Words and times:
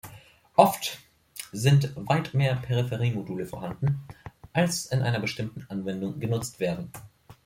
Oft 0.55 0.97
sind 1.51 1.91
weit 1.95 2.33
mehr 2.33 2.55
Peripherie-Module 2.55 3.45
vorhanden, 3.45 3.99
als 4.51 4.87
in 4.87 5.03
einer 5.03 5.19
bestimmten 5.19 5.67
Anwendung 5.69 6.19
genutzt 6.19 6.59
werden. 6.59 6.89